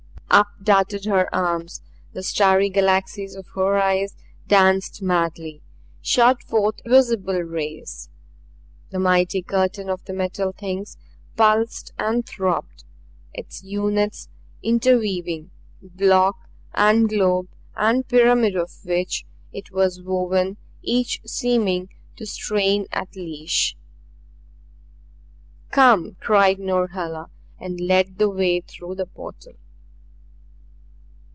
[0.33, 1.81] Up darted her arms;
[2.13, 4.15] the starry galaxies of her eyes
[4.47, 5.61] danced madly,
[6.01, 8.07] shot forth visible rays.
[8.91, 10.95] The mighty curtain of the Metal Things
[11.35, 12.85] pulsed and throbbed;
[13.33, 14.29] its units
[14.63, 15.51] interweaving
[15.81, 16.37] block
[16.73, 23.75] and globe and pyramid of which it was woven, each seeming to strain at leash.
[25.71, 27.29] "Come!" cried Norhala
[27.59, 29.55] and led the way through the portal.